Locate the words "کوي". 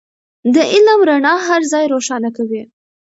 2.37-2.61